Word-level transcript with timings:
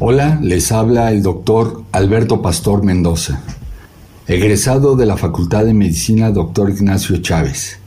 Hola, 0.00 0.38
les 0.40 0.70
habla 0.70 1.10
el 1.10 1.24
doctor 1.24 1.82
Alberto 1.90 2.40
Pastor 2.40 2.84
Mendoza, 2.84 3.42
egresado 4.28 4.94
de 4.94 5.06
la 5.06 5.16
Facultad 5.16 5.64
de 5.64 5.74
Medicina 5.74 6.30
Dr. 6.30 6.70
Ignacio 6.70 7.16
Chávez, 7.16 7.80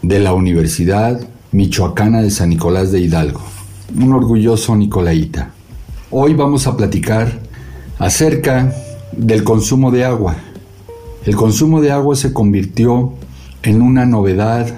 de 0.00 0.20
la 0.20 0.34
Universidad 0.34 1.20
Michoacana 1.50 2.22
de 2.22 2.30
San 2.30 2.50
Nicolás 2.50 2.92
de 2.92 3.00
Hidalgo, 3.00 3.40
un 4.00 4.12
orgulloso 4.12 4.76
nicolaíta. 4.76 5.50
Hoy 6.12 6.34
vamos 6.34 6.68
a 6.68 6.76
platicar 6.76 7.40
acerca 7.98 8.72
del 9.10 9.42
consumo 9.42 9.90
de 9.90 10.04
agua. 10.04 10.36
El 11.26 11.34
consumo 11.34 11.80
de 11.80 11.90
agua 11.90 12.14
se 12.14 12.32
convirtió 12.32 13.14
en 13.64 13.82
una 13.82 14.06
novedad 14.06 14.72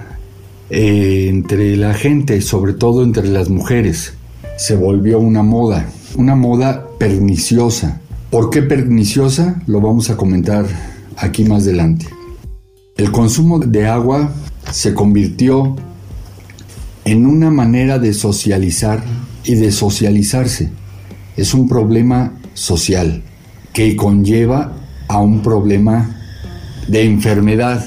eh, 0.70 1.26
entre 1.28 1.76
la 1.76 1.92
gente, 1.92 2.40
sobre 2.40 2.72
todo 2.72 3.02
entre 3.02 3.28
las 3.28 3.50
mujeres. 3.50 4.14
Se 4.56 4.76
volvió 4.76 5.18
una 5.18 5.42
moda 5.42 5.86
una 6.16 6.34
moda 6.34 6.86
perniciosa. 6.98 8.00
¿Por 8.30 8.50
qué 8.50 8.62
perniciosa? 8.62 9.62
Lo 9.66 9.80
vamos 9.80 10.10
a 10.10 10.16
comentar 10.16 10.66
aquí 11.16 11.44
más 11.44 11.62
adelante. 11.64 12.06
El 12.96 13.10
consumo 13.10 13.58
de 13.58 13.86
agua 13.86 14.32
se 14.70 14.94
convirtió 14.94 15.76
en 17.04 17.26
una 17.26 17.50
manera 17.50 17.98
de 17.98 18.12
socializar 18.12 19.02
y 19.44 19.54
de 19.54 19.72
socializarse. 19.72 20.70
Es 21.36 21.54
un 21.54 21.68
problema 21.68 22.34
social 22.54 23.22
que 23.72 23.96
conlleva 23.96 24.72
a 25.08 25.18
un 25.18 25.42
problema 25.42 26.16
de 26.88 27.04
enfermedad. 27.04 27.84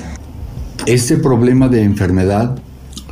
Este 0.85 1.17
problema 1.17 1.67
de 1.69 1.83
enfermedad 1.83 2.57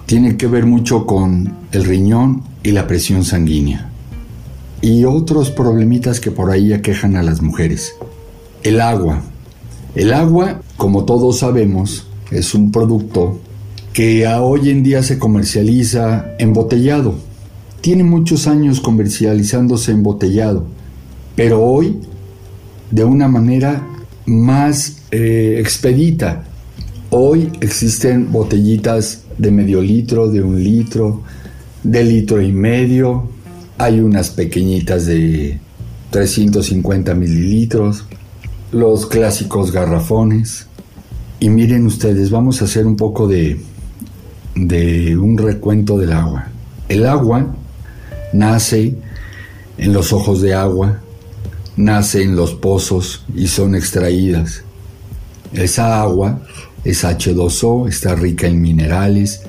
tiene 0.06 0.36
que 0.38 0.48
ver 0.48 0.66
mucho 0.66 1.06
con 1.06 1.54
el 1.72 1.86
riñón 1.86 2.44
y 2.64 2.72
la 2.72 2.88
presión 2.88 3.23
sanguínea 3.23 3.91
y 4.81 5.05
otros 5.05 5.52
problemitas 5.52 6.19
que 6.19 6.31
por 6.31 6.50
ahí 6.50 6.73
aquejan 6.73 7.16
a 7.16 7.23
las 7.23 7.42
mujeres. 7.42 7.95
El 8.64 8.81
agua. 8.81 9.22
El 9.95 10.14
agua, 10.14 10.61
como 10.78 11.06
todos 11.06 11.39
sabemos, 11.39 12.08
es 12.31 12.56
un 12.56 12.72
producto 12.72 13.39
que 13.94 14.25
hoy 14.28 14.69
en 14.69 14.83
día 14.83 15.03
se 15.03 15.19
comercializa 15.19 16.33
embotellado. 16.39 17.16
Tiene 17.81 18.03
muchos 18.03 18.47
años 18.47 18.80
comercializándose 18.80 19.91
embotellado, 19.91 20.66
pero 21.36 21.61
hoy 21.61 22.00
de 22.89 23.03
una 23.03 23.28
manera 23.28 23.86
más 24.25 24.97
eh, 25.11 25.58
expedita. 25.59 26.44
Hoy 27.09 27.52
existen 27.59 28.31
botellitas 28.31 29.23
de 29.38 29.52
medio 29.52 29.81
litro, 29.81 30.30
de 30.30 30.41
un 30.41 30.63
litro, 30.63 31.23
de 31.84 32.03
litro 32.03 32.41
y 32.41 32.52
medio, 32.52 33.28
hay 33.82 34.00
unas 34.00 34.30
pequeñitas 34.30 35.08
de 35.08 35.60
350 36.12 37.16
mililitros, 37.16 38.06
los 38.72 39.08
clásicos 39.08 39.72
garrafones. 39.72 40.68
Y 41.40 41.50
miren 41.50 41.88
ustedes, 41.88 42.30
vamos 42.30 42.62
a 42.62 42.66
hacer 42.66 42.86
un 42.86 42.96
poco 42.96 43.28
de, 43.28 43.59
de 44.56 45.18
un 45.18 45.36
recuento 45.36 45.98
del 45.98 46.14
agua. 46.14 46.50
El 46.90 47.08
agua 47.08 47.56
nace 48.34 48.96
en 49.80 49.94
los 49.94 50.14
ojos 50.14 50.42
de 50.42 50.54
agua, 50.54 51.02
nace 51.76 52.22
en 52.22 52.36
los 52.36 52.54
pozos 52.54 53.26
y 53.36 53.48
son 53.48 53.74
extraídas. 53.74 54.64
Esa 55.54 56.00
agua 56.04 56.40
es 56.84 57.04
H2O, 57.04 57.90
está 57.90 58.14
rica 58.14 58.46
en 58.46 58.62
minerales, 58.62 59.42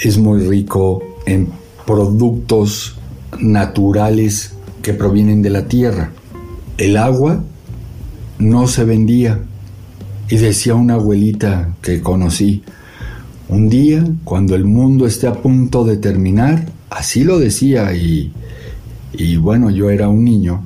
es 0.00 0.18
muy 0.18 0.44
rico 0.44 1.04
en 1.24 1.48
productos 1.86 2.96
naturales 3.40 4.54
que 4.82 4.94
provienen 4.94 5.42
de 5.42 5.50
la 5.50 5.66
tierra. 5.66 6.12
El 6.78 6.96
agua 6.96 7.42
no 8.38 8.66
se 8.66 8.84
vendía. 8.84 9.40
Y 10.28 10.36
decía 10.36 10.76
una 10.76 10.94
abuelita 10.94 11.74
que 11.82 12.00
conocí, 12.00 12.62
un 13.48 13.68
día, 13.68 14.04
cuando 14.22 14.54
el 14.54 14.64
mundo 14.64 15.06
esté 15.06 15.26
a 15.26 15.32
punto 15.32 15.84
de 15.84 15.96
terminar, 15.96 16.66
así 16.88 17.24
lo 17.24 17.40
decía 17.40 17.92
y, 17.94 18.32
y 19.12 19.36
bueno, 19.36 19.70
yo 19.70 19.90
era 19.90 20.08
un 20.08 20.24
niño, 20.24 20.62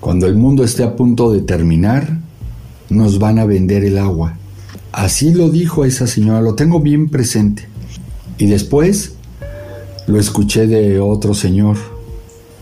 cuando 0.00 0.26
el 0.26 0.36
mundo 0.36 0.64
esté 0.64 0.84
a 0.84 0.96
punto 0.96 1.30
de 1.30 1.42
terminar, 1.42 2.18
nos 2.88 3.18
van 3.18 3.38
a 3.38 3.44
vender 3.44 3.84
el 3.84 3.98
agua. 3.98 4.38
Así 4.90 5.34
lo 5.34 5.50
dijo 5.50 5.84
esa 5.84 6.06
señora, 6.06 6.40
lo 6.40 6.54
tengo 6.54 6.80
bien 6.80 7.10
presente. 7.10 7.68
Y 8.38 8.46
después 8.46 9.16
lo 10.06 10.18
escuché 10.18 10.66
de 10.66 10.98
otro 10.98 11.34
señor, 11.34 11.76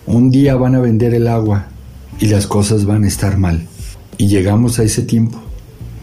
un 0.07 0.31
día 0.31 0.57
van 0.57 0.75
a 0.75 0.81
vender 0.81 1.15
el 1.15 1.29
agua 1.29 1.67
y 2.19 2.27
las 2.27 2.47
cosas 2.47 2.85
van 2.85 3.05
a 3.05 3.09
estar 3.09 3.39
mal. 3.39 3.67
Y 4.19 4.27
llegamos 4.27 4.79
a 4.79 4.83
ese 4.83 5.03
tiempo. 5.03 5.39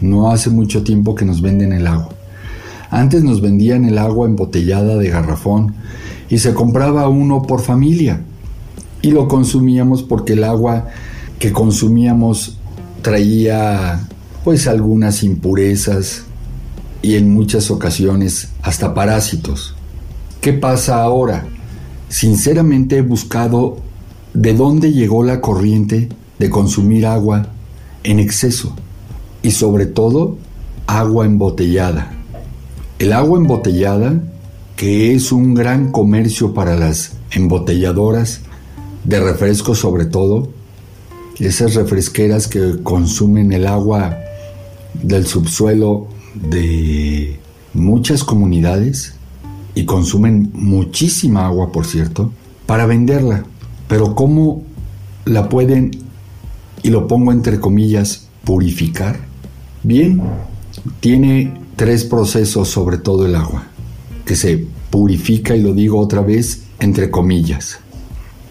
No 0.00 0.30
hace 0.30 0.50
mucho 0.50 0.82
tiempo 0.82 1.14
que 1.14 1.24
nos 1.24 1.42
venden 1.42 1.72
el 1.72 1.86
agua. 1.86 2.10
Antes 2.90 3.22
nos 3.22 3.40
vendían 3.40 3.84
el 3.84 3.98
agua 3.98 4.26
embotellada 4.26 4.96
de 4.96 5.10
garrafón 5.10 5.74
y 6.28 6.38
se 6.38 6.54
compraba 6.54 7.08
uno 7.08 7.42
por 7.42 7.60
familia. 7.60 8.22
Y 9.02 9.12
lo 9.12 9.28
consumíamos 9.28 10.02
porque 10.02 10.32
el 10.32 10.44
agua 10.44 10.88
que 11.38 11.52
consumíamos 11.52 12.58
traía 13.02 14.00
pues 14.44 14.66
algunas 14.66 15.22
impurezas 15.22 16.24
y 17.02 17.16
en 17.16 17.32
muchas 17.32 17.70
ocasiones 17.70 18.48
hasta 18.62 18.94
parásitos. 18.94 19.74
¿Qué 20.40 20.52
pasa 20.52 21.02
ahora? 21.02 21.46
Sinceramente 22.08 22.98
he 22.98 23.02
buscado 23.02 23.78
de 24.34 24.54
dónde 24.54 24.92
llegó 24.92 25.22
la 25.24 25.40
corriente 25.40 26.08
de 26.38 26.50
consumir 26.50 27.06
agua 27.06 27.48
en 28.04 28.18
exceso 28.18 28.74
y 29.42 29.50
sobre 29.50 29.86
todo 29.86 30.36
agua 30.86 31.26
embotellada. 31.26 32.12
El 32.98 33.12
agua 33.12 33.38
embotellada, 33.38 34.20
que 34.76 35.14
es 35.14 35.32
un 35.32 35.54
gran 35.54 35.90
comercio 35.92 36.54
para 36.54 36.76
las 36.76 37.12
embotelladoras 37.30 38.40
de 39.04 39.20
refrescos 39.20 39.78
sobre 39.78 40.04
todo, 40.06 40.50
esas 41.38 41.74
refresqueras 41.74 42.48
que 42.48 42.82
consumen 42.82 43.52
el 43.52 43.66
agua 43.66 44.18
del 45.02 45.26
subsuelo 45.26 46.08
de 46.34 47.38
muchas 47.72 48.24
comunidades 48.24 49.14
y 49.74 49.84
consumen 49.84 50.50
muchísima 50.52 51.46
agua, 51.46 51.72
por 51.72 51.86
cierto, 51.86 52.32
para 52.66 52.86
venderla. 52.86 53.44
Pero 53.90 54.14
¿cómo 54.14 54.62
la 55.24 55.48
pueden, 55.48 55.90
y 56.80 56.90
lo 56.90 57.08
pongo 57.08 57.32
entre 57.32 57.58
comillas, 57.58 58.28
purificar? 58.44 59.18
Bien, 59.82 60.22
tiene 61.00 61.52
tres 61.74 62.04
procesos 62.04 62.68
sobre 62.68 62.98
todo 62.98 63.26
el 63.26 63.34
agua, 63.34 63.64
que 64.24 64.36
se 64.36 64.64
purifica, 64.90 65.56
y 65.56 65.62
lo 65.62 65.74
digo 65.74 65.98
otra 65.98 66.20
vez, 66.20 66.66
entre 66.78 67.10
comillas. 67.10 67.80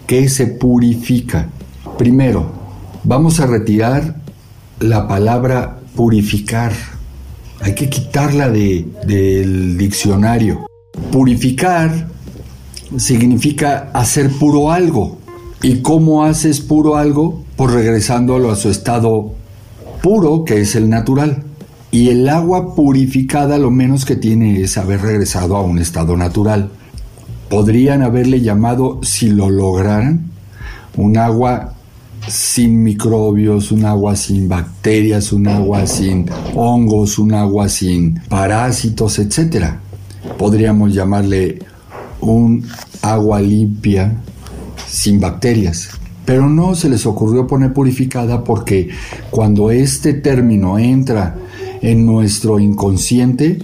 ¿Qué 0.06 0.28
se 0.28 0.46
purifica? 0.46 1.48
Primero, 1.96 2.52
vamos 3.02 3.40
a 3.40 3.46
retirar 3.46 4.20
la 4.78 5.08
palabra 5.08 5.80
purificar. 5.96 6.74
Hay 7.62 7.74
que 7.74 7.88
quitarla 7.88 8.50
del 8.50 9.78
diccionario. 9.78 10.66
Purificar 11.10 12.08
significa 12.98 13.90
hacer 13.94 14.30
puro 14.30 14.70
algo. 14.70 15.19
¿Y 15.62 15.82
cómo 15.82 16.24
haces 16.24 16.60
puro 16.60 16.96
algo? 16.96 17.44
Pues 17.56 17.72
regresándolo 17.72 18.50
a 18.50 18.56
su 18.56 18.70
estado 18.70 19.34
puro, 20.02 20.44
que 20.44 20.60
es 20.60 20.74
el 20.74 20.88
natural. 20.88 21.42
Y 21.90 22.08
el 22.08 22.28
agua 22.28 22.74
purificada 22.74 23.58
lo 23.58 23.70
menos 23.70 24.06
que 24.06 24.16
tiene 24.16 24.62
es 24.62 24.78
haber 24.78 25.02
regresado 25.02 25.56
a 25.56 25.62
un 25.62 25.78
estado 25.78 26.16
natural. 26.16 26.70
Podrían 27.50 28.02
haberle 28.02 28.40
llamado, 28.40 29.00
si 29.02 29.28
lo 29.28 29.50
lograran, 29.50 30.30
un 30.96 31.18
agua 31.18 31.74
sin 32.26 32.82
microbios, 32.82 33.70
un 33.72 33.84
agua 33.84 34.16
sin 34.16 34.48
bacterias, 34.48 35.32
un 35.32 35.48
agua 35.48 35.86
sin 35.86 36.26
hongos, 36.54 37.18
un 37.18 37.34
agua 37.34 37.68
sin 37.68 38.20
parásitos, 38.28 39.18
etc. 39.18 39.74
Podríamos 40.38 40.94
llamarle 40.94 41.58
un 42.20 42.64
agua 43.02 43.40
limpia, 43.40 44.14
sin 44.90 45.20
bacterias. 45.20 45.88
Pero 46.24 46.48
no 46.48 46.74
se 46.74 46.88
les 46.88 47.06
ocurrió 47.06 47.46
poner 47.46 47.72
purificada 47.72 48.44
porque 48.44 48.90
cuando 49.30 49.70
este 49.70 50.12
término 50.12 50.78
entra 50.78 51.36
en 51.80 52.04
nuestro 52.04 52.58
inconsciente, 52.58 53.58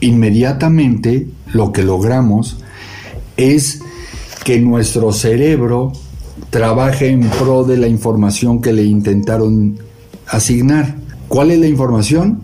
inmediatamente 0.00 1.26
lo 1.52 1.72
que 1.72 1.82
logramos 1.82 2.58
es 3.36 3.80
que 4.44 4.60
nuestro 4.60 5.12
cerebro 5.12 5.92
trabaje 6.50 7.08
en 7.08 7.28
pro 7.28 7.64
de 7.64 7.76
la 7.76 7.88
información 7.88 8.62
que 8.62 8.72
le 8.72 8.84
intentaron 8.84 9.78
asignar. 10.28 10.96
¿Cuál 11.28 11.50
es 11.50 11.58
la 11.58 11.66
información? 11.66 12.40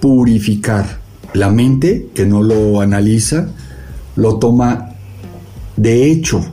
Purificar. 0.00 1.00
La 1.32 1.50
mente, 1.50 2.08
que 2.14 2.26
no 2.26 2.42
lo 2.42 2.80
analiza, 2.80 3.48
lo 4.14 4.38
toma 4.38 4.90
de 5.76 6.10
hecho 6.10 6.44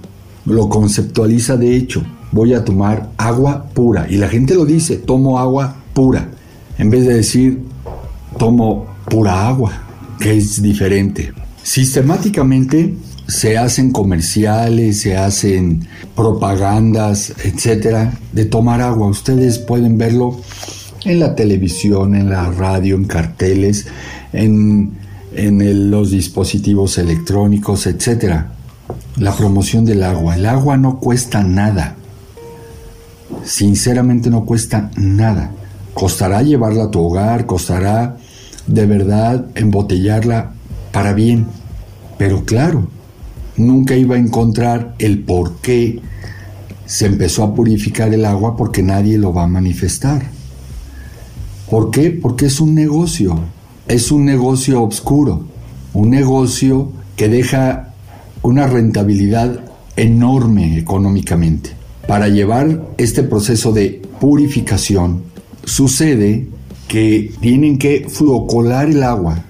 lo 0.46 0.70
conceptualiza 0.70 1.58
de 1.58 1.76
hecho. 1.76 2.04
voy 2.32 2.54
a 2.54 2.66
tomar 2.66 3.12
agua 3.18 3.66
pura. 3.74 4.08
Y 4.10 4.18
la 4.18 4.28
gente 4.28 4.56
lo 4.56 4.66
dice, 4.66 4.98
tomo 4.98 5.38
agua 5.38 5.76
pura, 5.94 6.30
en 6.80 6.90
vez 6.90 7.06
de 7.06 7.14
decir, 7.14 7.62
tomo 8.40 8.88
pura 9.10 9.48
agua, 9.48 9.72
que 10.20 10.36
es 10.36 10.62
diferente. 10.62 11.32
Sistemáticamente 11.62 12.96
se 13.28 13.58
hacen 13.58 13.92
comerciales, 13.92 15.02
se 15.02 15.16
hacen 15.16 15.88
propagandas, 16.16 17.34
etcétera, 17.44 18.14
de 18.32 18.46
tomar 18.46 18.82
agua. 18.82 19.08
Ustedes 19.08 19.60
pueden 19.60 19.98
verlo 19.98 20.42
en 21.06 21.20
la 21.20 21.36
televisión, 21.36 22.16
en 22.16 22.30
la 22.30 22.52
radio, 22.52 22.96
en 22.96 23.06
carteles, 23.06 23.88
en, 24.32 25.02
los 25.90 26.12
dispositivos 26.12 26.98
electrónicos, 26.98 27.88
etcétera. 27.88 28.54
La 29.18 29.36
promoción 29.36 29.86
del 29.86 30.04
agua. 30.04 30.36
El 30.36 30.46
agua 30.48 30.76
no 30.76 31.00
cuesta 31.00 31.44
nada. 31.44 31.96
Sinceramente 33.44 34.30
no 34.30 34.44
cuesta 34.44 34.90
nada. 34.96 35.52
Costará 35.94 36.42
llevarla 36.42 36.86
a 36.86 36.92
tu 36.92 37.00
hogar, 37.00 37.46
costará 37.46 38.18
de 38.66 38.86
verdad 38.88 39.46
embotellarla 39.54 40.54
para 40.92 41.14
bien. 41.14 41.46
Pero 42.18 42.44
claro, 42.44 42.88
nunca 43.56 43.96
iba 43.96 44.16
a 44.16 44.20
encontrar 44.20 44.96
el 44.98 45.20
por 45.20 45.58
qué 45.58 46.02
se 46.86 47.06
empezó 47.06 47.44
a 47.44 47.54
purificar 47.54 48.14
el 48.14 48.26
agua 48.26 48.58
porque 48.58 48.82
nadie 48.82 49.20
lo 49.20 49.32
va 49.32 49.44
a 49.44 49.48
manifestar. 49.48 50.24
¿Por 51.70 51.92
qué? 51.92 52.10
Porque 52.10 52.48
es 52.48 52.60
un 52.60 52.74
negocio, 52.74 53.40
es 53.88 54.12
un 54.12 54.26
negocio 54.26 54.82
oscuro, 54.84 55.46
un 55.94 56.10
negocio 56.10 56.92
que 57.16 57.30
deja 57.30 57.93
una 58.44 58.68
rentabilidad 58.68 59.62
enorme 59.96 60.78
económicamente. 60.78 61.72
Para 62.08 62.28
llevar 62.28 62.84
este 62.98 63.24
proceso 63.24 63.72
de 63.72 64.02
purificación, 64.20 65.24
sucede 65.64 66.48
que 66.88 67.34
tienen 67.40 67.78
que 67.78 68.06
fluocolar 68.10 68.90
el 68.90 69.02
agua, 69.04 69.46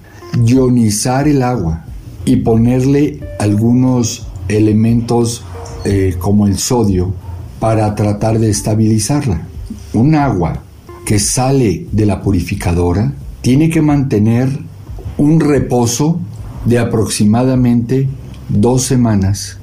ionizar 0.46 1.28
el 1.28 1.42
agua 1.42 1.84
y 2.24 2.36
ponerle 2.36 3.20
algunos 3.38 4.28
elementos 4.48 5.44
eh, 5.84 6.14
como 6.18 6.46
el 6.46 6.56
sodio 6.56 7.12
para 7.58 7.94
tratar 7.94 8.38
de 8.38 8.50
estabilizarla. 8.50 9.46
Un 9.92 10.14
agua 10.14 10.62
que 11.04 11.18
sale 11.18 11.86
de 11.92 12.06
la 12.06 12.22
purificadora 12.22 13.12
tiene 13.42 13.68
que 13.68 13.82
mantener 13.82 14.48
un 15.18 15.40
reposo 15.40 16.20
de 16.64 16.78
aproximadamente 16.78 18.08
dos 18.48 18.82
semanas 18.82 19.58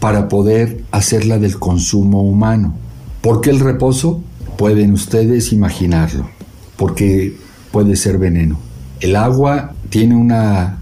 para 0.00 0.28
poder 0.28 0.82
hacerla 0.90 1.38
del 1.38 1.58
consumo 1.58 2.22
humano. 2.22 2.74
¿Por 3.20 3.40
qué 3.40 3.50
el 3.50 3.60
reposo? 3.60 4.22
Pueden 4.56 4.92
ustedes 4.92 5.52
imaginarlo, 5.52 6.28
porque 6.76 7.36
puede 7.70 7.96
ser 7.96 8.18
veneno. 8.18 8.58
El 9.00 9.16
agua 9.16 9.74
tiene 9.88 10.14
una 10.14 10.78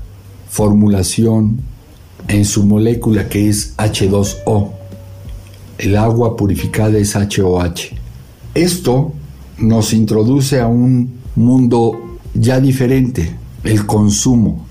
formulación 0.49 1.61
en 2.29 2.45
su 2.45 2.65
molécula 2.65 3.29
que 3.29 3.49
es 3.49 3.77
H2O. 3.77 4.71
El 5.79 5.97
agua 5.97 6.37
purificada 6.37 6.99
es 6.99 7.15
HOH. 7.15 7.95
Esto 8.55 9.13
nos 9.59 9.93
introduce 9.93 10.61
a 10.61 10.67
un 10.67 11.19
mundo 11.37 12.19
ya 12.35 12.61
diferente, 12.61 13.37
el 13.65 13.87
consumo. 13.87 14.68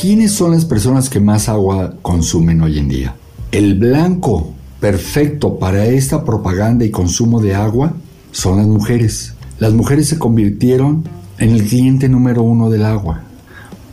¿Quiénes 0.00 0.30
son 0.30 0.52
las 0.52 0.64
personas 0.64 1.10
que 1.10 1.18
más 1.18 1.48
agua 1.48 1.96
consumen 2.02 2.60
hoy 2.60 2.78
en 2.78 2.88
día? 2.88 3.16
El 3.50 3.74
blanco 3.74 4.52
perfecto 4.78 5.58
para 5.58 5.86
esta 5.86 6.24
propaganda 6.24 6.84
y 6.84 6.92
consumo 6.92 7.40
de 7.40 7.56
agua 7.56 7.94
son 8.30 8.58
las 8.58 8.68
mujeres. 8.68 9.34
Las 9.58 9.72
mujeres 9.72 10.06
se 10.06 10.16
convirtieron 10.16 11.02
en 11.38 11.50
el 11.50 11.64
cliente 11.64 12.08
número 12.08 12.44
uno 12.44 12.70
del 12.70 12.84
agua. 12.84 13.22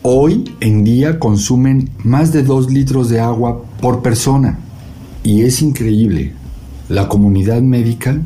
Hoy 0.04 0.54
en 0.60 0.84
día 0.84 1.18
consumen 1.18 1.90
más 2.04 2.32
de 2.32 2.44
2 2.44 2.70
litros 2.70 3.10
de 3.10 3.20
agua 3.20 3.64
por 3.82 4.04
persona. 4.04 4.60
Y 5.24 5.42
es 5.42 5.64
increíble. 5.64 6.34
La 6.88 7.10
comunidad 7.10 7.64
médica 7.64 8.22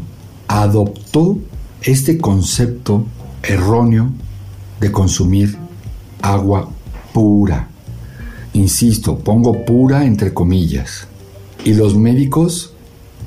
adoptó 0.49 1.39
este 1.81 2.17
concepto 2.17 3.05
erróneo 3.41 4.09
de 4.81 4.91
consumir 4.91 5.57
agua 6.21 6.69
pura. 7.13 7.68
Insisto, 8.53 9.19
pongo 9.19 9.65
pura 9.65 10.05
entre 10.05 10.33
comillas. 10.33 11.07
Y 11.63 11.73
los 11.73 11.95
médicos, 11.95 12.73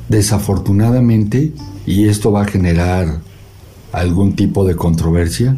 desafortunadamente, 0.09 1.53
y 1.87 2.09
esto 2.09 2.33
va 2.33 2.43
a 2.43 2.47
generar 2.47 3.21
algún 3.93 4.35
tipo 4.35 4.65
de 4.65 4.75
controversia, 4.75 5.57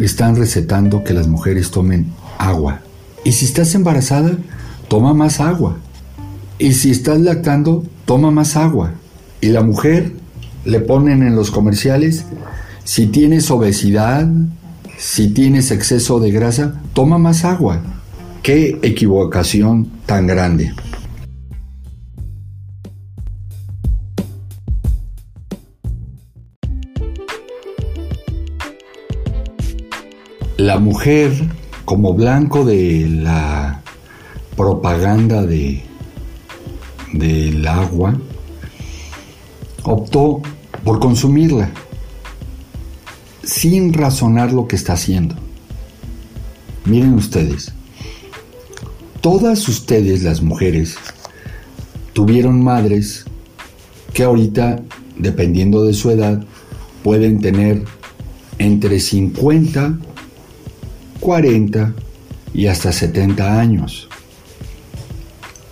están 0.00 0.36
recetando 0.36 1.04
que 1.04 1.14
las 1.14 1.28
mujeres 1.28 1.70
tomen 1.70 2.12
agua. 2.38 2.80
Y 3.24 3.32
si 3.32 3.44
estás 3.44 3.74
embarazada, 3.74 4.36
toma 4.88 5.14
más 5.14 5.40
agua. 5.40 5.76
Y 6.58 6.72
si 6.72 6.90
estás 6.90 7.20
lactando, 7.20 7.84
toma 8.04 8.30
más 8.30 8.56
agua. 8.56 8.92
Y 9.40 9.48
la 9.48 9.62
mujer 9.62 10.12
le 10.64 10.80
ponen 10.80 11.22
en 11.22 11.36
los 11.36 11.50
comerciales, 11.50 12.24
si 12.84 13.06
tienes 13.06 13.50
obesidad, 13.50 14.28
si 14.98 15.28
tienes 15.28 15.70
exceso 15.70 16.20
de 16.20 16.30
grasa, 16.30 16.80
toma 16.92 17.18
más 17.18 17.44
agua. 17.44 17.82
Qué 18.44 18.78
equivocación 18.82 19.90
tan 20.04 20.26
grande. 20.26 20.70
La 30.58 30.78
mujer 30.78 31.32
como 31.86 32.12
blanco 32.12 32.66
de 32.66 33.08
la 33.08 33.80
propaganda 34.56 35.46
de 35.46 35.82
del 37.14 37.66
agua, 37.66 38.14
optó 39.84 40.42
por 40.84 40.98
consumirla 40.98 41.70
sin 43.42 43.94
razonar 43.94 44.52
lo 44.52 44.68
que 44.68 44.76
está 44.76 44.94
haciendo. 44.94 45.34
Miren 46.84 47.14
ustedes, 47.14 47.72
todas 49.24 49.66
ustedes 49.70 50.22
las 50.22 50.42
mujeres 50.42 50.96
tuvieron 52.12 52.62
madres 52.62 53.24
que 54.12 54.22
ahorita, 54.22 54.82
dependiendo 55.16 55.82
de 55.84 55.94
su 55.94 56.10
edad, 56.10 56.44
pueden 57.02 57.40
tener 57.40 57.84
entre 58.58 59.00
50 59.00 59.96
40 61.20 61.94
y 62.52 62.66
hasta 62.66 62.92
70 62.92 63.58
años. 63.58 64.10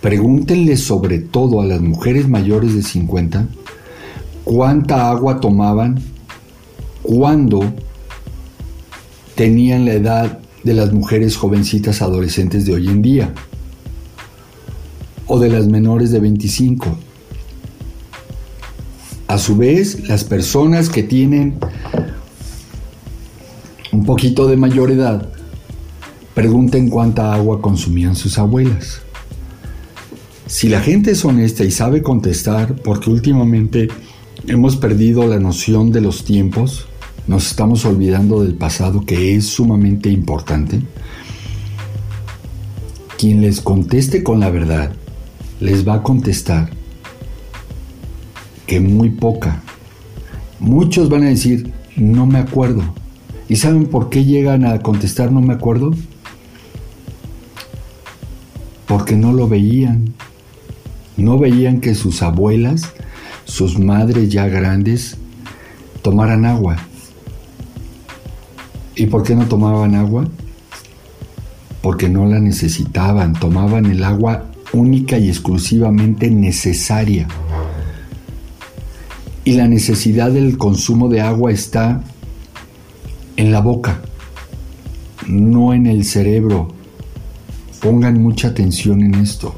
Pregúntenle 0.01 0.75
sobre 0.75 1.19
todo 1.19 1.61
a 1.61 1.65
las 1.65 1.79
mujeres 1.79 2.27
mayores 2.27 2.73
de 2.73 2.81
50 2.81 3.49
cuánta 4.45 5.11
agua 5.11 5.39
tomaban 5.39 6.01
cuando 7.03 7.71
tenían 9.35 9.85
la 9.85 9.93
edad 9.93 10.42
de 10.63 10.73
las 10.73 10.93
mujeres 10.93 11.35
jovencitas 11.35 12.01
adolescentes 12.01 12.65
de 12.65 12.73
hoy 12.73 12.87
en 12.87 13.01
día 13.01 13.33
o 15.27 15.39
de 15.39 15.49
las 15.49 15.67
menores 15.67 16.11
de 16.11 16.19
25. 16.19 16.97
A 19.27 19.37
su 19.37 19.57
vez, 19.57 20.07
las 20.07 20.23
personas 20.23 20.89
que 20.89 21.03
tienen 21.03 21.55
un 23.91 24.05
poquito 24.05 24.47
de 24.47 24.57
mayor 24.57 24.91
edad 24.91 25.33
Pregunten 26.33 26.89
cuánta 26.89 27.31
agua 27.31 27.61
consumían 27.61 28.15
sus 28.15 28.39
abuelas. 28.39 29.01
Si 30.47 30.67
la 30.67 30.81
gente 30.81 31.11
es 31.11 31.23
honesta 31.23 31.63
y 31.63 31.69
sabe 31.69 32.01
contestar, 32.01 32.75
porque 32.75 33.11
últimamente 33.11 33.87
hemos 34.47 34.75
perdido 34.75 35.27
la 35.27 35.39
noción 35.39 35.91
de 35.91 36.01
los 36.01 36.25
tiempos, 36.25 36.87
nos 37.27 37.47
estamos 37.47 37.85
olvidando 37.85 38.43
del 38.43 38.55
pasado 38.55 39.05
que 39.05 39.35
es 39.35 39.47
sumamente 39.47 40.09
importante, 40.09 40.81
quien 43.17 43.41
les 43.41 43.61
conteste 43.61 44.23
con 44.23 44.39
la 44.39 44.49
verdad 44.49 44.91
les 45.59 45.87
va 45.87 45.95
a 45.95 46.03
contestar 46.03 46.69
que 48.67 48.79
muy 48.79 49.09
poca. 49.09 49.61
Muchos 50.59 51.09
van 51.09 51.23
a 51.23 51.29
decir, 51.29 51.71
no 51.95 52.25
me 52.25 52.39
acuerdo. 52.39 52.83
¿Y 53.49 53.57
saben 53.57 53.85
por 53.85 54.09
qué 54.09 54.25
llegan 54.25 54.65
a 54.65 54.79
contestar 54.79 55.31
no 55.31 55.41
me 55.41 55.53
acuerdo? 55.53 55.91
porque 58.93 59.15
no 59.15 59.33
lo 59.33 59.47
veían. 59.47 60.13
No 61.17 61.39
veían 61.39 61.79
que 61.79 61.95
sus 61.95 62.21
abuelas, 62.21 62.91
sus 63.43 63.79
madres 63.79 64.29
ya 64.29 64.47
grandes, 64.47 65.17
tomaran 66.03 66.45
agua. 66.45 66.77
¿Y 68.95 69.07
por 69.07 69.23
qué 69.23 69.35
no 69.35 69.47
tomaban 69.47 69.95
agua? 69.95 70.27
Porque 71.81 72.09
no 72.09 72.25
la 72.25 72.39
necesitaban, 72.39 73.33
tomaban 73.33 73.85
el 73.87 74.03
agua 74.03 74.45
única 74.71 75.17
y 75.17 75.29
exclusivamente 75.29 76.29
necesaria. 76.29 77.27
Y 79.45 79.53
la 79.53 79.67
necesidad 79.67 80.31
del 80.31 80.57
consumo 80.57 81.09
de 81.09 81.21
agua 81.21 81.51
está 81.51 82.01
en 83.35 83.51
la 83.51 83.61
boca, 83.61 84.01
no 85.27 85.73
en 85.73 85.87
el 85.87 86.05
cerebro. 86.05 86.69
Pongan 87.81 88.21
mucha 88.21 88.49
atención 88.49 89.01
en 89.01 89.15
esto. 89.15 89.55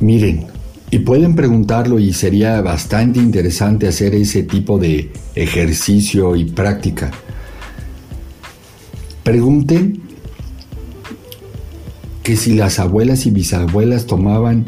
Miren, 0.00 0.46
y 0.90 0.98
pueden 1.00 1.36
preguntarlo 1.36 1.98
y 1.98 2.12
sería 2.12 2.60
bastante 2.62 3.20
interesante 3.20 3.86
hacer 3.86 4.14
ese 4.14 4.42
tipo 4.42 4.78
de 4.78 5.12
ejercicio 5.36 6.34
y 6.34 6.46
práctica. 6.46 7.12
Pregunten 9.22 10.02
que 12.24 12.36
si 12.36 12.54
las 12.54 12.80
abuelas 12.80 13.26
y 13.26 13.30
bisabuelas 13.30 14.06
tomaban 14.06 14.66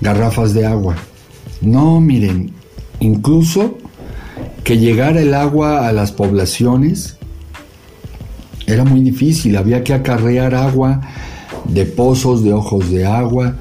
garrafas 0.00 0.52
de 0.52 0.66
agua. 0.66 0.96
No, 1.62 2.00
miren, 2.00 2.52
incluso 3.00 3.78
que 4.62 4.78
llegara 4.78 5.20
el 5.20 5.32
agua 5.32 5.88
a 5.88 5.92
las 5.92 6.12
poblaciones 6.12 7.16
era 8.66 8.84
muy 8.84 9.00
difícil, 9.00 9.56
había 9.56 9.84
que 9.84 9.94
acarrear 9.94 10.54
agua 10.54 11.00
de 11.64 11.86
pozos, 11.86 12.42
de 12.42 12.52
ojos 12.52 12.90
de 12.90 13.06
agua, 13.06 13.56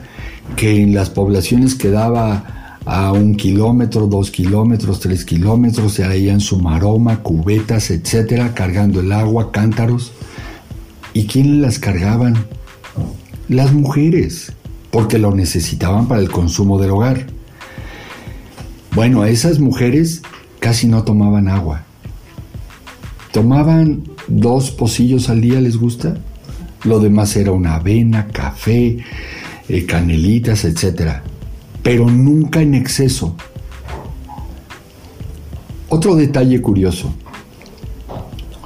que 0.55 0.81
en 0.81 0.93
las 0.93 1.09
poblaciones 1.09 1.75
quedaba 1.75 2.79
a 2.85 3.11
un 3.11 3.35
kilómetro, 3.35 4.07
dos 4.07 4.29
kilómetros, 4.29 4.99
tres 4.99 5.25
kilómetros, 5.25 5.93
se 5.93 6.07
veían 6.07 6.39
su 6.39 6.59
maroma, 6.59 7.21
cubetas, 7.21 7.89
etcétera, 7.89 8.53
cargando 8.53 8.99
el 8.99 9.11
agua, 9.11 9.51
cántaros. 9.51 10.11
¿Y 11.13 11.25
quién 11.25 11.61
las 11.61 11.79
cargaban? 11.79 12.45
Las 13.49 13.73
mujeres, 13.73 14.53
porque 14.91 15.17
lo 15.17 15.33
necesitaban 15.33 16.07
para 16.07 16.21
el 16.21 16.29
consumo 16.29 16.79
del 16.79 16.91
hogar. 16.91 17.25
Bueno, 18.93 19.25
esas 19.25 19.59
mujeres 19.59 20.21
casi 20.59 20.87
no 20.87 21.03
tomaban 21.03 21.47
agua. 21.47 21.83
Tomaban 23.31 24.03
dos 24.27 24.71
pocillos 24.71 25.29
al 25.29 25.41
día, 25.41 25.59
¿les 25.59 25.77
gusta? 25.77 26.17
Lo 26.83 26.99
demás 26.99 27.35
era 27.35 27.51
una 27.51 27.75
avena, 27.75 28.27
café, 28.27 28.99
eh, 29.67 29.85
canelitas, 29.85 30.65
etc. 30.65 31.21
Pero 31.81 32.09
nunca 32.09 32.61
en 32.61 32.75
exceso. 32.75 33.35
Otro 35.89 36.15
detalle 36.15 36.61
curioso. 36.61 37.13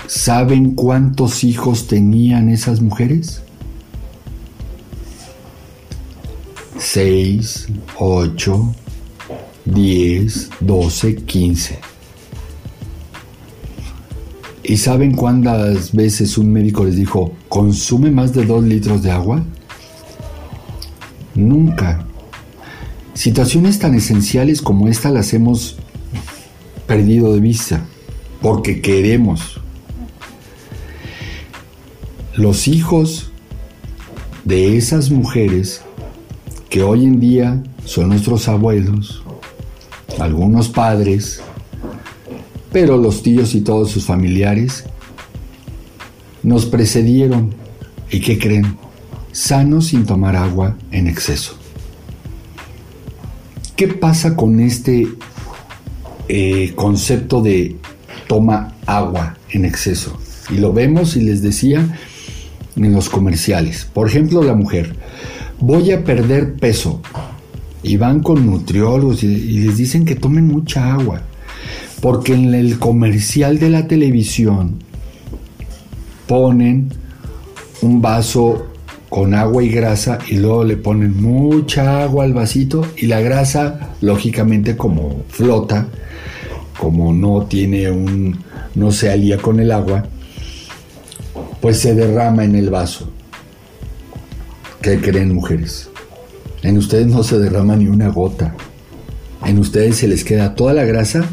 ¿Saben 0.08 0.74
cuántos 0.74 1.44
hijos 1.44 1.88
tenían 1.88 2.50
esas 2.50 2.82
mujeres? 2.82 3.41
Seis, 6.77 7.68
ocho, 7.98 8.74
diez, 9.65 10.50
doce, 10.60 11.15
quince. 11.15 11.79
¿Y 14.63 14.77
saben 14.77 15.15
cuántas 15.15 15.94
veces 15.94 16.38
un 16.38 16.51
médico 16.51 16.86
les 16.86 16.96
dijo, 16.96 17.34
consume 17.48 18.12
más 18.12 18.34
de 18.34 18.46
dos 18.46 18.63
litros 18.63 19.03
de 19.03 19.12
agua? 19.12 19.44
Nunca. 21.39 22.05
Situaciones 23.13 23.79
tan 23.79 23.96
esenciales 23.96 24.62
como 24.62 24.88
esta 24.88 25.10
las 25.10 25.34
hemos 25.34 25.77
perdido 26.86 27.34
de 27.34 27.39
vista 27.39 27.81
porque 28.41 28.81
queremos. 28.81 29.60
Los 32.36 32.67
hijos 32.67 33.31
de 34.43 34.77
esas 34.77 35.12
mujeres 35.12 35.81
que 36.69 36.84
hoy 36.84 37.05
en 37.05 37.19
día 37.19 37.63
son 37.86 38.10
nuestros 38.10 38.48
abuelos, 38.48 39.24
algunos 40.19 40.69
padres, 40.69 41.41
pero 42.72 42.98
los 42.98 43.24
tíos 43.24 43.55
y 43.55 43.62
todos 43.62 43.91
sus 43.91 44.05
familiares 44.05 44.84
nos 46.43 46.65
precedieron. 46.65 47.53
¿Y 48.12 48.22
qué 48.22 48.39
creen? 48.39 48.88
Sanos 49.39 49.88
sin 49.88 50.05
tomar 50.05 50.36
agua 50.36 50.75
en 50.91 51.08
exceso. 51.08 51.58
¿Qué 53.77 53.88
pasa 53.88 54.36
con 54.36 54.60
este 54.60 55.08
eh, 56.27 56.74
concepto 56.75 57.41
de 57.41 57.77
toma 58.27 58.75
agua 58.86 59.38
en 59.51 59.63
exceso? 59.63 60.19
Y 60.50 60.58
lo 60.58 60.74
vemos 60.74 61.15
y 61.15 61.22
les 61.22 61.41
decía 61.41 61.88
en 62.75 62.91
los 62.91 63.08
comerciales. 63.08 63.86
Por 63.86 64.10
ejemplo, 64.10 64.43
la 64.43 64.55
mujer, 64.55 64.98
voy 65.62 65.93
a 65.93 66.03
perder 66.03 66.55
peso. 66.55 67.01
Y 67.81 67.96
van 67.96 68.19
con 68.19 68.46
nutriólogos 68.46 69.24
y 69.24 69.27
les 69.62 69.77
dicen 69.77 70.03
que 70.03 70.15
tomen 70.15 70.48
mucha 70.48 70.91
agua. 70.91 71.22
Porque 72.01 72.34
en 72.34 72.53
el 72.53 72.77
comercial 72.77 73.58
de 73.58 73.69
la 73.69 73.88
televisión 73.88 74.79
ponen 76.27 76.89
un 77.81 78.01
vaso 78.01 78.65
con 79.09 79.33
agua 79.33 79.63
y 79.63 79.69
grasa 79.69 80.19
y 80.29 80.35
luego 80.35 80.63
le 80.63 80.77
ponen 80.77 81.21
mucha 81.21 82.03
agua 82.03 82.25
al 82.25 82.33
vasito 82.33 82.85
y 82.95 83.07
la 83.07 83.19
grasa, 83.21 83.95
lógicamente 84.01 84.77
como 84.77 85.23
flota, 85.29 85.87
como 86.79 87.11
no 87.11 87.43
tiene 87.45 87.89
un, 87.89 88.39
no 88.75 88.91
se 88.91 89.11
alía 89.11 89.37
con 89.37 89.59
el 89.59 89.71
agua, 89.71 90.05
pues 91.59 91.79
se 91.79 91.95
derrama 91.95 92.45
en 92.45 92.55
el 92.55 92.69
vaso. 92.69 93.11
¿Qué 94.81 94.99
creen 95.01 95.33
mujeres? 95.33 95.89
En 96.61 96.77
ustedes 96.77 97.07
no 97.07 97.23
se 97.23 97.39
derrama 97.39 97.75
ni 97.75 97.87
una 97.87 98.09
gota. 98.09 98.55
En 99.45 99.57
ustedes 99.57 99.97
se 99.97 100.07
les 100.07 100.23
queda 100.23 100.55
toda 100.55 100.73
la 100.73 100.85
grasa 100.85 101.25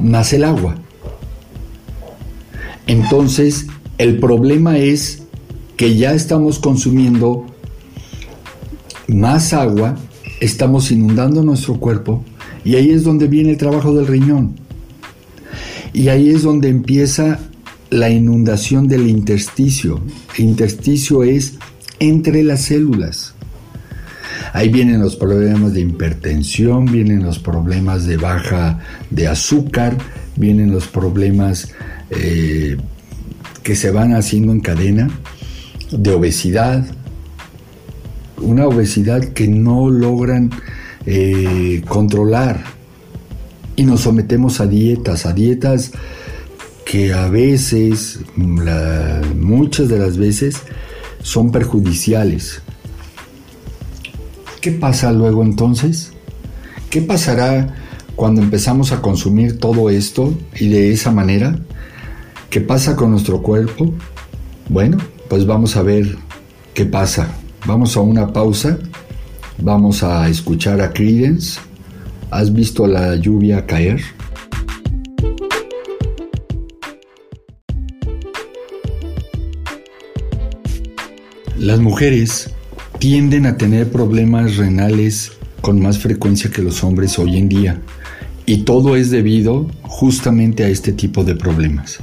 más 0.00 0.32
el 0.32 0.44
agua. 0.44 0.76
Entonces, 2.86 3.66
el 3.98 4.18
problema 4.18 4.78
es 4.78 5.21
que 5.82 5.96
ya 5.96 6.12
estamos 6.12 6.60
consumiendo 6.60 7.44
más 9.08 9.52
agua, 9.52 9.96
estamos 10.38 10.92
inundando 10.92 11.42
nuestro 11.42 11.80
cuerpo 11.80 12.22
y 12.64 12.76
ahí 12.76 12.92
es 12.92 13.02
donde 13.02 13.26
viene 13.26 13.50
el 13.50 13.56
trabajo 13.56 13.92
del 13.92 14.06
riñón. 14.06 14.54
Y 15.92 16.06
ahí 16.06 16.30
es 16.30 16.44
donde 16.44 16.68
empieza 16.68 17.40
la 17.90 18.10
inundación 18.10 18.86
del 18.86 19.08
intersticio. 19.08 20.00
El 20.38 20.44
intersticio 20.44 21.24
es 21.24 21.54
entre 21.98 22.44
las 22.44 22.60
células. 22.60 23.34
Ahí 24.52 24.68
vienen 24.68 25.00
los 25.00 25.16
problemas 25.16 25.74
de 25.74 25.80
hipertensión, 25.80 26.84
vienen 26.84 27.24
los 27.24 27.40
problemas 27.40 28.06
de 28.06 28.18
baja 28.18 28.78
de 29.10 29.26
azúcar, 29.26 29.98
vienen 30.36 30.70
los 30.70 30.86
problemas 30.86 31.72
eh, 32.10 32.76
que 33.64 33.74
se 33.74 33.90
van 33.90 34.14
haciendo 34.14 34.52
en 34.52 34.60
cadena 34.60 35.10
de 35.92 36.12
obesidad, 36.12 36.84
una 38.38 38.66
obesidad 38.66 39.22
que 39.22 39.46
no 39.48 39.88
logran 39.90 40.50
eh, 41.06 41.82
controlar 41.88 42.64
y 43.76 43.84
nos 43.84 44.00
sometemos 44.00 44.60
a 44.60 44.66
dietas, 44.66 45.26
a 45.26 45.32
dietas 45.32 45.92
que 46.84 47.12
a 47.12 47.28
veces, 47.28 48.20
muchas 48.36 49.88
de 49.88 49.98
las 49.98 50.16
veces, 50.16 50.56
son 51.22 51.52
perjudiciales. 51.52 52.60
¿Qué 54.60 54.72
pasa 54.72 55.12
luego 55.12 55.42
entonces? 55.42 56.12
¿Qué 56.90 57.00
pasará 57.00 57.76
cuando 58.16 58.42
empezamos 58.42 58.92
a 58.92 59.00
consumir 59.00 59.58
todo 59.58 59.90
esto 59.90 60.34
y 60.58 60.68
de 60.68 60.92
esa 60.92 61.10
manera? 61.10 61.58
¿Qué 62.50 62.60
pasa 62.60 62.96
con 62.96 63.12
nuestro 63.12 63.42
cuerpo? 63.42 63.94
Bueno, 64.68 64.98
pues 65.32 65.46
vamos 65.46 65.76
a 65.76 65.82
ver 65.82 66.18
qué 66.74 66.84
pasa. 66.84 67.26
Vamos 67.64 67.96
a 67.96 68.00
una 68.00 68.34
pausa. 68.34 68.78
Vamos 69.56 70.02
a 70.02 70.28
escuchar 70.28 70.82
a 70.82 70.92
Credence. 70.92 71.58
¿Has 72.30 72.52
visto 72.52 72.86
la 72.86 73.16
lluvia 73.16 73.64
caer? 73.64 74.02
Las 81.58 81.80
mujeres 81.80 82.50
tienden 82.98 83.46
a 83.46 83.56
tener 83.56 83.90
problemas 83.90 84.58
renales 84.58 85.32
con 85.62 85.80
más 85.80 85.98
frecuencia 85.98 86.50
que 86.50 86.60
los 86.60 86.84
hombres 86.84 87.18
hoy 87.18 87.38
en 87.38 87.48
día. 87.48 87.80
Y 88.44 88.64
todo 88.64 88.96
es 88.96 89.10
debido 89.10 89.66
justamente 89.80 90.64
a 90.64 90.68
este 90.68 90.92
tipo 90.92 91.24
de 91.24 91.36
problemas. 91.36 92.00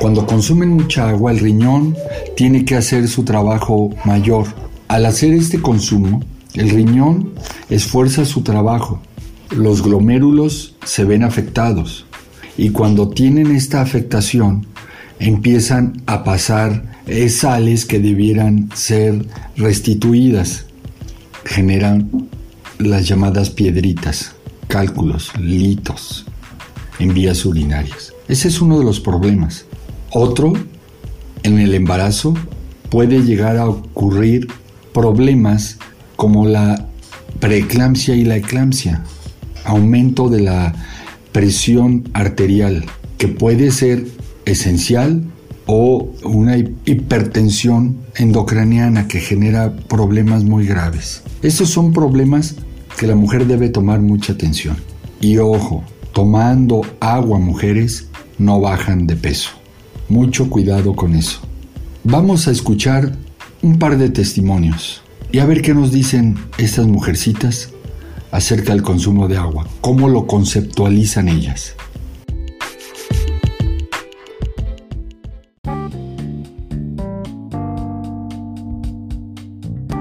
Cuando 0.00 0.26
consumen 0.26 0.70
mucha 0.70 1.10
agua, 1.10 1.30
el 1.30 1.40
riñón 1.40 1.94
tiene 2.34 2.64
que 2.64 2.74
hacer 2.74 3.06
su 3.06 3.22
trabajo 3.22 3.90
mayor. 4.06 4.46
Al 4.88 5.04
hacer 5.04 5.34
este 5.34 5.60
consumo, 5.60 6.22
el 6.54 6.70
riñón 6.70 7.34
esfuerza 7.68 8.24
su 8.24 8.40
trabajo. 8.40 9.02
Los 9.50 9.82
glomérulos 9.82 10.74
se 10.86 11.04
ven 11.04 11.22
afectados. 11.22 12.06
Y 12.56 12.70
cuando 12.70 13.10
tienen 13.10 13.54
esta 13.54 13.82
afectación, 13.82 14.66
empiezan 15.18 16.00
a 16.06 16.24
pasar 16.24 16.82
sales 17.28 17.84
que 17.84 17.98
debieran 17.98 18.70
ser 18.74 19.26
restituidas. 19.56 20.64
Generan 21.44 22.28
las 22.78 23.06
llamadas 23.06 23.50
piedritas. 23.50 24.34
cálculos, 24.66 25.32
litos 25.38 26.24
en 27.00 27.12
vías 27.12 27.44
urinarias. 27.44 28.14
Ese 28.28 28.48
es 28.48 28.60
uno 28.60 28.78
de 28.78 28.84
los 28.84 29.00
problemas. 29.00 29.66
Otro, 30.12 30.52
en 31.42 31.58
el 31.58 31.74
embarazo 31.74 32.34
puede 32.90 33.22
llegar 33.22 33.56
a 33.56 33.68
ocurrir 33.68 34.48
problemas 34.92 35.78
como 36.16 36.46
la 36.46 36.88
preeclampsia 37.38 38.16
y 38.16 38.24
la 38.24 38.36
eclampsia, 38.36 39.04
aumento 39.64 40.28
de 40.28 40.40
la 40.40 40.74
presión 41.32 42.08
arterial, 42.12 42.84
que 43.18 43.28
puede 43.28 43.70
ser 43.70 44.06
esencial 44.44 45.22
o 45.66 46.10
una 46.24 46.56
hipertensión 46.56 47.98
endocraniana 48.16 49.06
que 49.06 49.20
genera 49.20 49.76
problemas 49.76 50.42
muy 50.42 50.66
graves. 50.66 51.22
Esos 51.42 51.70
son 51.70 51.92
problemas 51.92 52.56
que 52.98 53.06
la 53.06 53.14
mujer 53.14 53.46
debe 53.46 53.68
tomar 53.68 54.00
mucha 54.00 54.32
atención. 54.32 54.76
Y 55.20 55.38
ojo, 55.38 55.84
tomando 56.12 56.82
agua 56.98 57.38
mujeres 57.38 58.08
no 58.38 58.60
bajan 58.60 59.06
de 59.06 59.14
peso. 59.14 59.59
Mucho 60.10 60.50
cuidado 60.50 60.96
con 60.96 61.14
eso. 61.14 61.38
Vamos 62.02 62.48
a 62.48 62.50
escuchar 62.50 63.12
un 63.62 63.78
par 63.78 63.96
de 63.96 64.10
testimonios 64.10 65.02
y 65.30 65.38
a 65.38 65.46
ver 65.46 65.62
qué 65.62 65.72
nos 65.72 65.92
dicen 65.92 66.36
estas 66.58 66.88
mujercitas 66.88 67.70
acerca 68.32 68.72
del 68.72 68.82
consumo 68.82 69.28
de 69.28 69.36
agua, 69.36 69.68
cómo 69.80 70.08
lo 70.08 70.26
conceptualizan 70.26 71.28
ellas. 71.28 71.76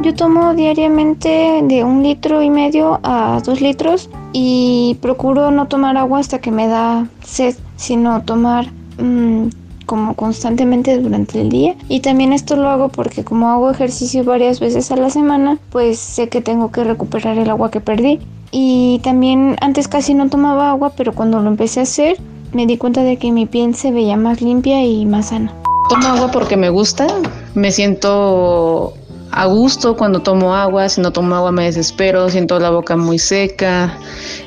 Yo 0.02 0.16
tomo 0.16 0.56
diariamente 0.56 1.62
de 1.68 1.84
un 1.84 2.02
litro 2.02 2.42
y 2.42 2.50
medio 2.50 3.00
a 3.04 3.40
dos 3.46 3.62
litros 3.62 4.10
y 4.34 4.98
procuro 5.04 5.52
no 5.52 5.68
tomar 5.68 5.98
agua 5.98 6.18
hasta 6.18 6.40
que 6.40 6.50
me 6.50 6.68
da 6.68 7.08
sed, 7.24 7.56
sino 7.76 8.24
tomar 8.24 8.72
mmm, 8.98 9.50
como 9.90 10.14
constantemente 10.14 11.00
durante 11.00 11.42
el 11.42 11.50
día 11.50 11.76
y 11.88 12.02
también 12.02 12.32
esto 12.32 12.56
lo 12.56 12.70
hago 12.70 12.90
porque 12.90 13.24
como 13.24 13.50
hago 13.50 13.72
ejercicio 13.72 14.24
varias 14.24 14.60
veces 14.60 14.92
a 14.92 14.96
la 14.96 15.10
semana 15.10 15.58
pues 15.72 15.98
sé 15.98 16.30
que 16.30 16.42
tengo 16.42 16.72
que 16.72 16.84
recuperar 16.84 17.40
el 17.40 17.50
agua 17.50 17.72
que 17.72 17.82
perdí 17.82 18.20
y 18.52 19.00
también 19.04 19.56
antes 19.62 19.88
casi 19.88 20.14
no 20.14 20.30
tomaba 20.30 20.70
agua 20.70 20.92
pero 20.96 21.14
cuando 21.14 21.40
lo 21.40 21.50
empecé 21.50 21.80
a 21.80 21.84
hacer 21.84 22.18
me 22.54 22.68
di 22.68 22.78
cuenta 22.78 23.02
de 23.02 23.18
que 23.18 23.32
mi 23.32 23.48
piel 23.48 23.74
se 23.74 23.92
veía 23.92 24.16
más 24.16 24.42
limpia 24.42 24.86
y 24.86 25.08
más 25.08 25.30
sana. 25.30 25.52
Tomo 25.90 26.08
agua 26.08 26.30
porque 26.30 26.56
me 26.56 26.70
gusta, 26.70 27.08
me 27.56 27.72
siento 27.72 28.94
a 29.32 29.46
gusto 29.48 29.98
cuando 29.98 30.22
tomo 30.22 30.54
agua, 30.54 30.88
si 30.88 31.02
no 31.02 31.12
tomo 31.12 31.36
agua 31.36 31.52
me 31.52 31.64
desespero, 31.64 32.30
siento 32.30 32.60
la 32.60 32.70
boca 32.70 32.96
muy 32.96 33.18
seca, 33.18 33.98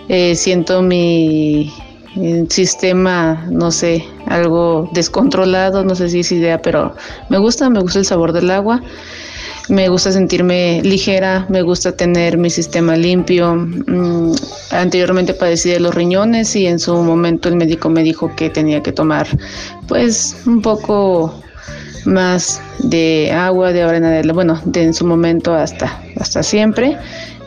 eh, 0.08 0.36
siento 0.36 0.82
mi 0.82 1.72
sistema, 2.48 3.46
no 3.50 3.70
sé, 3.70 4.04
algo 4.32 4.88
descontrolado, 4.92 5.84
no 5.84 5.94
sé 5.94 6.08
si 6.08 6.20
es 6.20 6.32
idea, 6.32 6.60
pero 6.60 6.94
me 7.28 7.38
gusta, 7.38 7.68
me 7.70 7.80
gusta 7.80 7.98
el 7.98 8.06
sabor 8.06 8.32
del 8.32 8.50
agua, 8.50 8.82
me 9.68 9.88
gusta 9.88 10.10
sentirme 10.10 10.80
ligera, 10.82 11.46
me 11.48 11.62
gusta 11.62 11.92
tener 11.92 12.38
mi 12.38 12.50
sistema 12.50 12.96
limpio. 12.96 13.54
Mm, 13.54 14.32
anteriormente 14.70 15.34
padecí 15.34 15.70
de 15.70 15.80
los 15.80 15.94
riñones 15.94 16.56
y 16.56 16.66
en 16.66 16.78
su 16.78 16.94
momento 16.94 17.48
el 17.48 17.56
médico 17.56 17.88
me 17.88 18.02
dijo 18.02 18.34
que 18.34 18.50
tenía 18.50 18.82
que 18.82 18.92
tomar 18.92 19.26
pues 19.86 20.36
un 20.46 20.62
poco 20.62 21.34
más 22.04 22.60
de 22.80 23.30
agua 23.32 23.72
de 23.72 23.82
ahora 23.82 23.98
en 23.98 24.04
adelante, 24.04 24.32
bueno, 24.32 24.60
de 24.64 24.82
en 24.82 24.94
su 24.94 25.06
momento 25.06 25.54
hasta, 25.54 26.02
hasta 26.18 26.42
siempre 26.42 26.96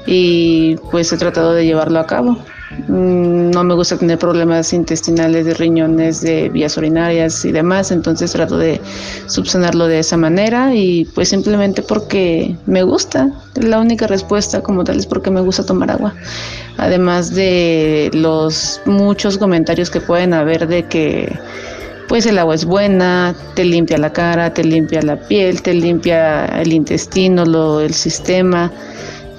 y 0.05 0.75
pues 0.91 1.11
he 1.11 1.17
tratado 1.17 1.53
de 1.53 1.65
llevarlo 1.65 1.99
a 1.99 2.05
cabo. 2.05 2.37
Mm, 2.87 3.51
no 3.51 3.63
me 3.63 3.73
gusta 3.73 3.97
tener 3.97 4.19
problemas 4.19 4.73
intestinales 4.73 5.45
de 5.45 5.53
riñones, 5.53 6.21
de 6.21 6.49
vías 6.49 6.77
urinarias 6.77 7.45
y 7.45 7.51
demás, 7.51 7.91
entonces 7.91 8.31
trato 8.31 8.57
de 8.57 8.81
subsanarlo 9.27 9.87
de 9.87 9.99
esa 9.99 10.17
manera 10.17 10.75
y 10.75 11.05
pues 11.15 11.29
simplemente 11.29 11.81
porque 11.81 12.55
me 12.65 12.83
gusta. 12.83 13.31
La 13.55 13.79
única 13.79 14.07
respuesta 14.07 14.61
como 14.61 14.83
tal 14.83 14.99
es 14.99 15.05
porque 15.05 15.31
me 15.31 15.41
gusta 15.41 15.65
tomar 15.65 15.91
agua. 15.91 16.13
Además 16.77 17.33
de 17.33 18.11
los 18.13 18.81
muchos 18.85 19.37
comentarios 19.37 19.89
que 19.89 20.01
pueden 20.01 20.33
haber 20.33 20.67
de 20.67 20.83
que 20.83 21.31
pues 22.07 22.25
el 22.27 22.37
agua 22.37 22.53
es 22.53 22.65
buena, 22.65 23.35
te 23.55 23.63
limpia 23.63 23.97
la 23.97 24.13
cara, 24.13 24.53
te 24.53 24.63
limpia 24.63 25.01
la 25.01 25.15
piel, 25.15 25.61
te 25.61 25.73
limpia 25.73 26.45
el 26.45 26.71
intestino, 26.73 27.45
lo, 27.45 27.79
el 27.79 27.93
sistema 27.93 28.71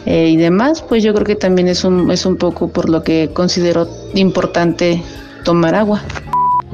eh, 0.07 0.31
y 0.31 0.37
demás, 0.37 0.83
pues 0.89 1.03
yo 1.03 1.13
creo 1.13 1.27
que 1.27 1.35
también 1.35 1.67
es 1.67 1.83
un, 1.83 2.11
es 2.13 2.25
un 2.25 2.37
poco 2.37 2.69
por 2.69 2.89
lo 2.89 3.03
que 3.03 3.31
considero 3.33 3.89
importante 4.15 5.03
tomar 5.45 5.75
agua. 5.75 6.01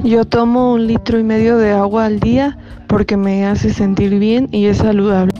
Yo 0.03 0.23
tomo 0.23 0.73
un 0.73 0.85
litro 0.85 1.19
y 1.19 1.23
medio 1.23 1.57
de 1.57 1.71
agua 1.71 2.05
al 2.05 2.19
día 2.19 2.57
porque 2.87 3.17
me 3.17 3.45
hace 3.45 3.73
sentir 3.73 4.19
bien 4.19 4.49
y 4.51 4.65
es 4.65 4.77
saludable. 4.77 5.33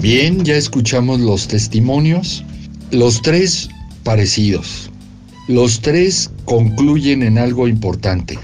Bien, 0.00 0.44
ya 0.44 0.54
escuchamos 0.54 1.20
los 1.20 1.48
testimonios, 1.48 2.44
los 2.92 3.20
tres 3.20 3.68
parecidos. 4.04 4.90
Los 5.48 5.80
tres 5.80 6.30
concluyen 6.44 7.22
en 7.24 7.36
algo 7.36 7.66
importante. 7.66 8.38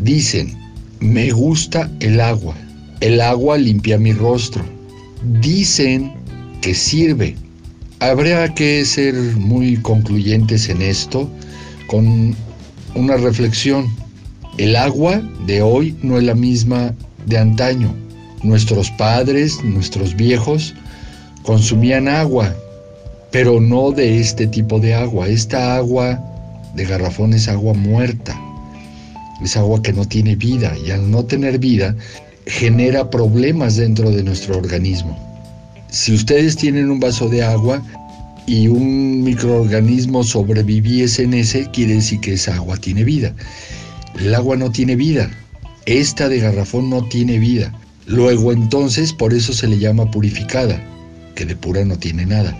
Dicen, 0.00 0.59
me 1.00 1.30
gusta 1.30 1.90
el 2.00 2.20
agua. 2.20 2.54
El 3.00 3.20
agua 3.20 3.56
limpia 3.56 3.98
mi 3.98 4.12
rostro. 4.12 4.62
Dicen 5.40 6.12
que 6.60 6.74
sirve. 6.74 7.36
Habría 8.00 8.54
que 8.54 8.84
ser 8.84 9.14
muy 9.36 9.76
concluyentes 9.78 10.68
en 10.68 10.82
esto 10.82 11.28
con 11.86 12.34
una 12.94 13.16
reflexión. 13.16 13.88
El 14.58 14.76
agua 14.76 15.22
de 15.46 15.62
hoy 15.62 15.96
no 16.02 16.18
es 16.18 16.24
la 16.24 16.34
misma 16.34 16.94
de 17.26 17.38
antaño. 17.38 17.94
Nuestros 18.42 18.90
padres, 18.92 19.62
nuestros 19.64 20.14
viejos, 20.14 20.74
consumían 21.42 22.08
agua, 22.08 22.54
pero 23.30 23.60
no 23.60 23.90
de 23.90 24.20
este 24.20 24.46
tipo 24.46 24.78
de 24.80 24.94
agua. 24.94 25.28
Esta 25.28 25.76
agua 25.76 26.22
de 26.74 26.84
garrafón 26.84 27.32
es 27.34 27.48
agua 27.48 27.74
muerta 27.74 28.38
es 29.42 29.56
agua 29.56 29.82
que 29.82 29.92
no 29.92 30.04
tiene 30.04 30.36
vida 30.36 30.76
y 30.84 30.90
al 30.90 31.10
no 31.10 31.24
tener 31.24 31.58
vida 31.58 31.96
genera 32.46 33.10
problemas 33.10 33.76
dentro 33.76 34.10
de 34.10 34.22
nuestro 34.22 34.56
organismo. 34.56 35.18
Si 35.90 36.12
ustedes 36.12 36.56
tienen 36.56 36.90
un 36.90 37.00
vaso 37.00 37.28
de 37.28 37.42
agua 37.42 37.82
y 38.46 38.68
un 38.68 39.22
microorganismo 39.22 40.24
sobreviviese 40.24 41.24
en 41.24 41.34
ese, 41.34 41.70
quiere 41.70 41.94
decir 41.94 42.20
que 42.20 42.34
esa 42.34 42.56
agua 42.56 42.76
tiene 42.76 43.04
vida. 43.04 43.34
El 44.18 44.34
agua 44.34 44.56
no 44.56 44.70
tiene 44.70 44.96
vida. 44.96 45.30
Esta 45.86 46.28
de 46.28 46.40
garrafón 46.40 46.90
no 46.90 47.04
tiene 47.08 47.38
vida. 47.38 47.72
Luego 48.06 48.52
entonces 48.52 49.12
por 49.12 49.32
eso 49.32 49.52
se 49.52 49.66
le 49.68 49.78
llama 49.78 50.10
purificada, 50.10 50.82
que 51.34 51.44
de 51.44 51.56
pura 51.56 51.84
no 51.84 51.96
tiene 51.96 52.26
nada. 52.26 52.56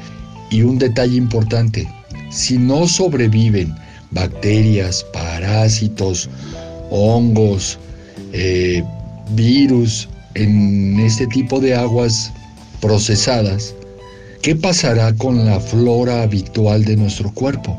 Y 0.51 0.63
un 0.63 0.79
detalle 0.79 1.17
importante, 1.17 1.89
si 2.31 2.59
no 2.59 2.87
sobreviven 2.87 3.75
bacterias, 4.11 5.05
parásitos 5.13 6.29
hongos, 6.91 7.79
eh, 8.33 8.83
virus 9.31 10.09
en 10.35 10.99
este 11.01 11.27
tipo 11.29 11.61
de 11.61 11.75
aguas 11.75 12.33
procesadas, 12.81 13.75
¿qué 14.43 14.55
pasará 14.55 15.15
con 15.15 15.45
la 15.45 15.61
flora 15.61 16.23
habitual 16.23 16.85
de 16.85 16.97
nuestro 16.97 17.33
cuerpo? 17.33 17.77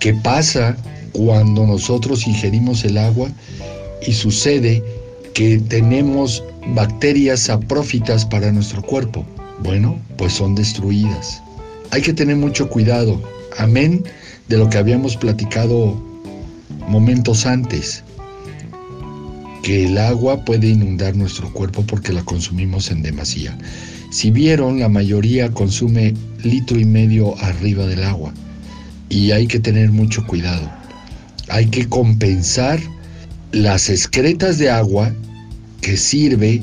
¿Qué 0.00 0.14
pasa 0.14 0.76
cuando 1.12 1.66
nosotros 1.66 2.26
ingerimos 2.26 2.84
el 2.84 2.98
agua 2.98 3.30
y 4.06 4.12
sucede 4.12 4.82
que 5.34 5.58
tenemos 5.68 6.42
bacterias 6.74 7.40
saprófitas 7.40 8.24
para 8.24 8.52
nuestro 8.52 8.82
cuerpo? 8.82 9.24
Bueno, 9.62 9.98
pues 10.16 10.34
son 10.34 10.54
destruidas. 10.54 11.42
Hay 11.90 12.02
que 12.02 12.12
tener 12.12 12.36
mucho 12.36 12.68
cuidado. 12.68 13.20
Amén 13.58 14.04
de 14.48 14.58
lo 14.58 14.68
que 14.68 14.78
habíamos 14.78 15.16
platicado 15.16 16.00
momentos 16.88 17.46
antes 17.46 18.04
que 19.66 19.84
el 19.84 19.98
agua 19.98 20.44
puede 20.44 20.68
inundar 20.68 21.16
nuestro 21.16 21.52
cuerpo 21.52 21.82
porque 21.84 22.12
la 22.12 22.24
consumimos 22.24 22.88
en 22.92 23.02
demasía. 23.02 23.58
Si 24.12 24.30
vieron, 24.30 24.78
la 24.78 24.88
mayoría 24.88 25.50
consume 25.50 26.14
litro 26.44 26.78
y 26.78 26.84
medio 26.84 27.36
arriba 27.42 27.84
del 27.84 28.04
agua 28.04 28.32
y 29.08 29.32
hay 29.32 29.48
que 29.48 29.58
tener 29.58 29.90
mucho 29.90 30.24
cuidado. 30.24 30.70
Hay 31.48 31.66
que 31.66 31.88
compensar 31.88 32.78
las 33.50 33.90
excretas 33.90 34.58
de 34.58 34.70
agua 34.70 35.12
que 35.80 35.96
sirve 35.96 36.62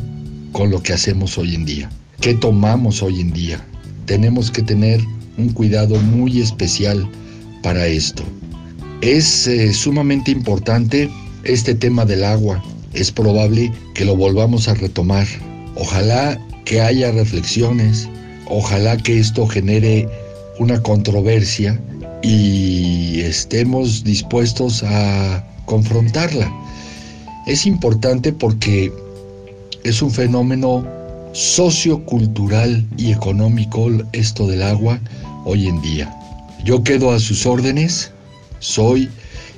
con 0.54 0.70
lo 0.70 0.82
que 0.82 0.94
hacemos 0.94 1.38
hoy 1.38 1.56
en 1.56 1.66
día, 1.66 1.90
que 2.22 2.36
tomamos 2.36 3.04
hoy 3.04 3.20
en 3.20 3.34
día. 3.34 3.60
Tenemos 4.06 4.50
que 4.50 4.62
tener 4.62 5.02
un 5.38 5.50
cuidado 5.50 6.00
muy 6.00 6.40
especial 6.40 7.06
para 7.64 7.86
esto. 7.86 8.24
Es 9.02 9.46
eh, 9.46 9.74
sumamente 9.74 10.32
importante 10.32 11.10
este 11.44 11.76
tema 11.76 12.06
del 12.06 12.24
agua 12.24 12.64
es 12.94 13.12
probable 13.12 13.72
que 13.94 14.06
lo 14.06 14.16
volvamos 14.16 14.68
a 14.68 14.76
retomar. 14.76 15.28
Ojalá 15.76 16.40
que 16.66 16.82
haya 16.82 17.12
reflexiones, 17.12 18.08
ojalá 18.48 18.98
que 18.98 19.20
esto 19.20 19.48
genere 19.48 20.08
una 20.60 20.82
controversia 20.82 21.80
y 22.22 23.22
estemos 23.22 24.04
dispuestos 24.04 24.84
a 24.84 25.46
confrontarla. 25.66 26.52
Es 27.48 27.66
importante 27.66 28.32
porque 28.32 28.92
es 29.84 30.02
un 30.02 30.12
fenómeno 30.12 30.86
sociocultural 31.34 32.86
y 32.98 33.12
económico 33.12 33.90
esto 34.14 34.48
del 34.48 34.64
agua 34.64 35.00
hoy 35.46 35.68
en 35.68 35.82
día. 35.82 36.16
Yo 36.64 36.84
quedo 36.84 37.12
a 37.12 37.20
sus 37.20 37.46
órdenes, 37.46 38.12
soy 38.60 39.10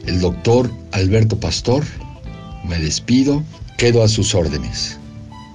el 0.07 0.19
doctor 0.21 0.71
Alberto 0.93 1.39
Pastor, 1.39 1.83
me 2.65 2.79
despido, 2.79 3.43
quedo 3.77 4.03
a 4.03 4.07
sus 4.07 4.35
órdenes. 4.35 4.97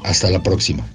Hasta 0.04 0.30
la 0.30 0.42
próxima. 0.42 0.86